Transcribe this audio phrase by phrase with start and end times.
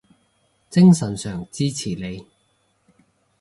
[0.67, 2.25] 精神上支持你